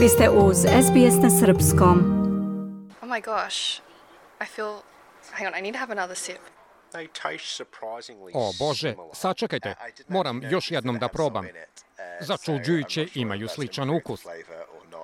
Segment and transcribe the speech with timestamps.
[0.00, 1.98] Vi ste uz SBS na Srpskom.
[3.02, 3.80] Oh my gosh.
[4.40, 4.74] I feel...
[5.30, 6.38] Hang on, I need to have another sip.
[8.34, 9.74] O Bože, sačekajte,
[10.08, 11.46] moram još jednom da probam.
[12.20, 14.26] Začuđujuće imaju sličan ukus.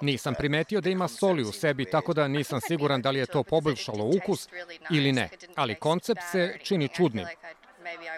[0.00, 3.42] Nisam primetio da ima soli u sebi, tako da nisam siguran da li je to
[3.42, 4.48] poboljšalo ukus
[4.90, 7.26] ili ne, ali koncept se čini čudnim.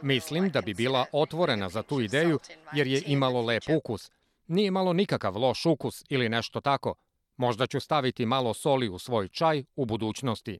[0.02, 2.38] Mislim da bi bila otvorena za tu ideju
[2.72, 4.10] jer je imalo lep ukus.
[4.48, 6.94] Nije imalo nikakav loš ukus ili nešto tako.
[7.36, 10.58] Možda ću staviti malo soli u svoj čaj u budućnosti.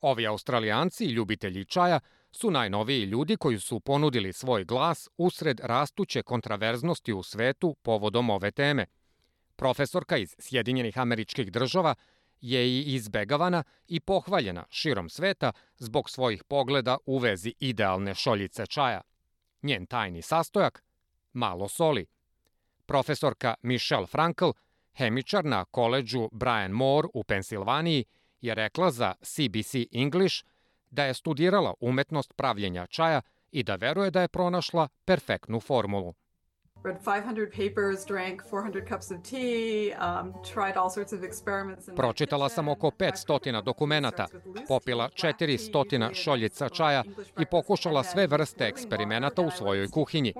[0.00, 2.00] Ovi australijanci, ljubitelji čaja,
[2.32, 8.50] su najnoviji ljudi koji su ponudili svoj glas usred rastuće kontraverznosti u svetu povodom ove
[8.50, 8.86] teme.
[9.56, 11.94] Profesorka iz Sjedinjenih američkih država
[12.40, 19.00] je i izbegavana i pohvaljena širom sveta zbog svojih pogleda u vezi idealne šoljice čaja.
[19.62, 20.84] Njen tajni sastojak?
[21.32, 22.06] Malo soli.
[22.86, 24.50] Profesorka Michelle Frankl,
[24.92, 28.04] hemičar na koleđu Brian Moore u Pensilvaniji,
[28.40, 30.44] je rekla za CBC English
[30.90, 33.20] da je studirala umetnost pravljenja čaja
[33.52, 36.14] i da veruje da je pronašla perfektnu formulu.
[41.96, 44.26] Pročitala sam oko 500 dokumenata,
[44.68, 47.04] popila 400 šoljica čaja
[47.40, 50.34] i pokušala sve vrste eksperimenata u svojoj kuhinji.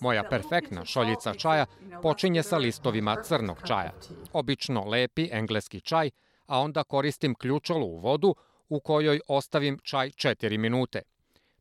[0.00, 1.66] Moja perfektna šoljica čaja
[2.02, 3.92] počinje sa listovima crnog čaja.
[4.32, 6.10] Obično lepi engleski čaj,
[6.46, 8.34] a onda koristim ključalu u vodu
[8.68, 11.02] u kojoj ostavim čaj 4 minute.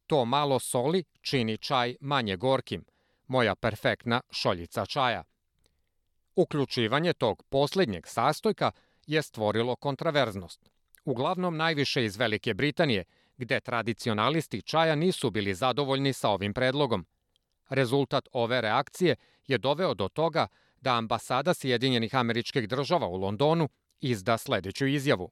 [0.07, 2.85] To malo soli čini čaj manje gorkim–
[3.29, 5.23] moja perfektna šoljica čaja.
[6.35, 8.71] Uključivanje tog poslednjeg sastojka
[9.07, 10.69] je stvorilo kontraverznost.
[11.05, 13.03] Uglavnom najviše iz Velike Britanije,
[13.37, 17.05] gde tradicionalisti čaja nisu bili zadovoljni sa ovim predlogom.
[17.69, 19.15] Rezultat ove reakcije
[19.47, 20.47] je doveo do toga
[20.81, 23.69] da ambasada Sjedinjenih američkih država u Londonu
[24.01, 25.31] izda sledeću izjavu.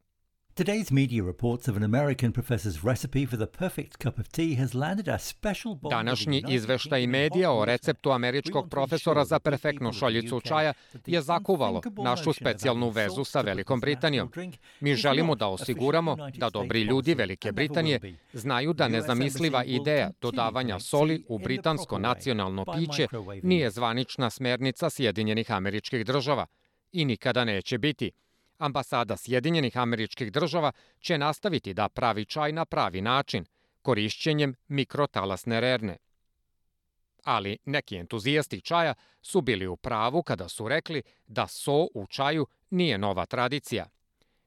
[0.58, 4.74] Today's media reports of an American professor's recipe for the perfect cup of tea has
[4.74, 10.74] landed a special Današnji izveštaj medija o receptu američkog profesora za perfektnu šoljicu čaja
[11.06, 14.32] je zakuvalo našu specijalnu vezu sa Velikom Britanijom.
[14.80, 18.00] Mi želimo da osiguramo da dobri ljudi Velike Britanije
[18.34, 23.08] znaju da nezamisliva ideja dodavanja soli u britansko nacionalno piće
[23.44, 26.46] nije zvanična smernica Sjedinjenih američkih država
[26.92, 28.12] i nikada neće biti–
[28.58, 33.46] Ambasada Sjedinjenih američkih država će nastaviti da pravi čaj na pravi način,
[33.82, 35.98] korišćenjem mikrotalasne rerne.
[37.24, 42.48] Ali neki entuzijasti čaja su bili u pravu kada su rekli da so u čaju
[42.70, 43.86] nije nova tradicija.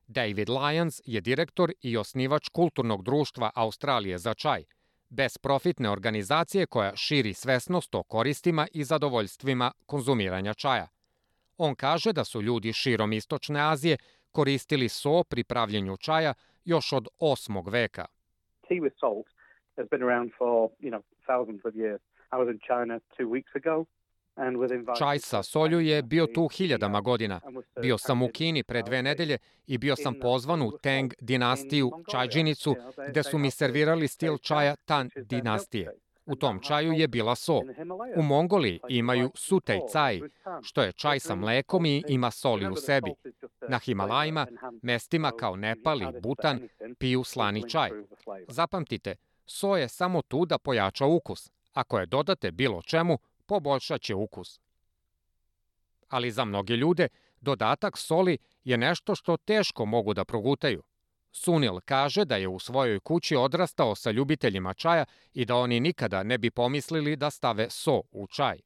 [0.06, 4.64] David Lyons je direktor i osnivač kulturnog društva Australije za čaj,
[5.08, 10.88] besprofitne organizacije koja širi svesnost o koristima i zadovoljstvima konzumiranja čaja–
[11.62, 13.96] On kaže da su ljudi širom Istočne Azije
[14.32, 16.34] koristili so pri pravljenju čaja
[16.64, 17.70] još od 8.
[17.70, 18.06] veka.
[18.68, 19.26] Tea with salt
[19.76, 22.00] has been around for, you know, thousands of years.
[22.32, 23.84] I was in China two weeks ago
[24.98, 27.40] Čaj sa solju je bio tu hiljadama godina.
[27.80, 32.76] Bio sam u Kini pre dve nedelje i bio sam pozvan u Tang dinastiju čajđinicu
[33.08, 35.92] gde su mi servirali stil čaja Tan dinastije.
[36.30, 37.60] U tom čaju je bila so.
[38.16, 40.20] U Mongoliji imaju sutej caj,
[40.62, 43.14] što je čaj sa mlekom i ima soli u sebi.
[43.68, 44.46] Na Himalajima,
[44.82, 46.68] mestima kao Nepal i Butan,
[46.98, 47.90] piju slani čaj.
[48.48, 51.50] Zapamtite, so je samo tu da pojača ukus.
[51.72, 54.60] Ako je dodate bilo čemu, poboljšaće ukus.
[56.08, 57.08] Ali za mnoge ljude,
[57.40, 60.82] dodatak soli je nešto što teško mogu da progutaju.
[61.32, 65.04] Sunil kaže da je u svojoj kući odrastao sa ljubiteljima čaja
[65.34, 68.58] i da oni nikada ne bi pomislili da stave so u čaj.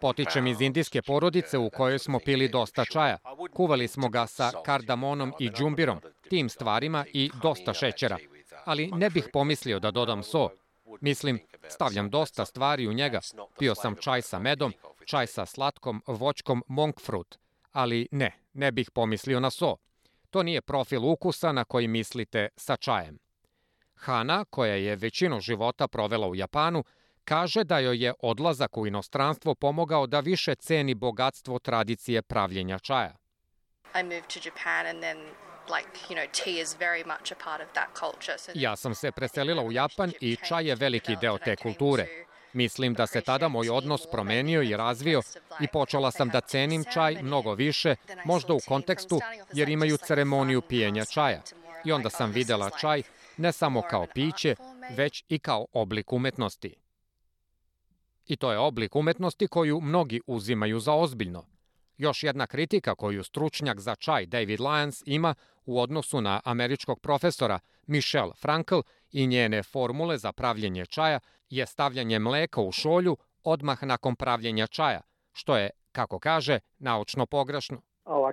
[0.00, 3.18] Potičem iz indijske porodice u kojoj smo pili dosta čaja.
[3.52, 8.18] Kuvali smo ga sa kardamonom i džumbirom, tim stvarima i dosta šećera.
[8.64, 10.48] Ali ne bih pomislio da dodam so.
[11.00, 13.20] Mislim, stavljam dosta stvari u njega.
[13.58, 14.72] Pio sam čaj sa medom,
[15.04, 17.38] čaj sa slatkom voćkom monk fruit–
[17.76, 19.76] ali ne, ne bih pomislio na so.
[20.30, 23.18] To nije profil ukusa na koji mislite sa čajem.
[23.94, 26.84] Hana, koja je većinu života provela u Japanu,
[27.24, 33.16] kaže da joj je odlazak u inostranstvo pomogao da više ceni bogatstvo tradicije pravljenja čaja.
[34.00, 35.18] I moved to Japan and then
[38.54, 42.25] Ja sam se preselila u Japan i čaj je veliki deo te kulture.
[42.56, 45.22] Mislim da se tada moj odnos promenio i razvio
[45.60, 47.94] i počela sam da cenim čaj mnogo više,
[48.24, 49.20] možda u kontekstu
[49.52, 51.42] jer imaju ceremoniju pijenja čaja.
[51.84, 53.02] I onda sam videla čaj
[53.36, 54.54] ne samo kao piće,
[54.96, 56.74] već i kao oblik umetnosti.
[58.26, 61.44] I to je oblik umetnosti koju mnogi uzimaju za ozbiljno.
[61.96, 65.34] Još jedna kritika koju stručnjak za čaj David Lyons ima
[65.66, 68.78] u odnosu na američkog profesora Michelle Frankl
[69.12, 71.20] i njene formule za pravljenje čaja
[71.50, 75.00] je stavljanje mleka u šolju odmah nakon pravljenja čaja,
[75.32, 77.82] što je, kako kaže, naučno pogrešno.
[78.08, 78.30] Oh,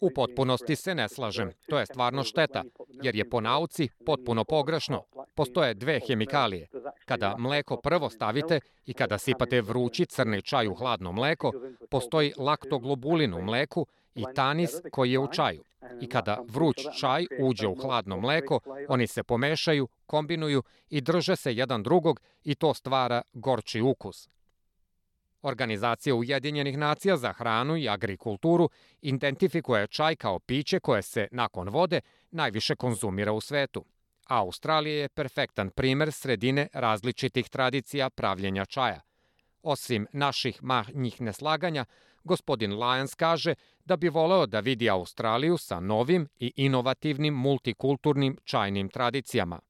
[0.00, 1.50] U potpunosti se ne slažem.
[1.68, 5.02] To je stvarno šteta, jer je po nauci potpuno pogrešno.
[5.34, 6.68] Postoje dve hemikalije.
[7.04, 11.52] Kada mleko prvo stavite i kada sipate vrući crni čaj u hladno mleko,
[11.90, 15.64] postoji laktoglobulin u mleku i tanis koji je u čaju.
[16.00, 21.54] I kada vruć čaj uđe u hladno mleko, oni se pomešaju, kombinuju i drže se
[21.54, 24.28] jedan drugog i to stvara gorči ukus.
[25.42, 28.70] Organizacija Ujedinjenih nacija za hranu i agrikulturu
[29.02, 32.00] identifikuje čaj kao piće koje se, nakon vode,
[32.30, 33.84] najviše konzumira u svetu.
[34.26, 39.00] Australija je perfektan primer sredine različitih tradicija pravljenja čaja.
[39.62, 41.84] Osim naših manjih neslaganja,
[42.24, 43.54] gospodin Lyons kaže
[43.84, 49.60] da bi voleo da vidi Australiju sa novim i inovativnim multikulturnim čajnim tradicijama.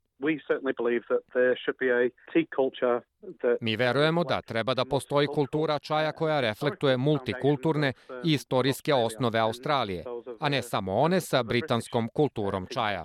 [3.60, 7.92] Mi verujemo da treba da postoji kultura čaja koja reflektuje multikulturne
[8.24, 10.04] i istorijske osnove Australije,
[10.40, 13.04] a ne samo one sa britanskom kulturom čaja.